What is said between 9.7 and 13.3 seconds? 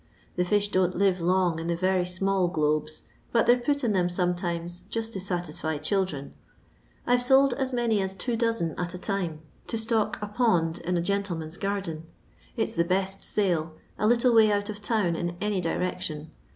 stock a pond in a gentleman's garden. It 's the best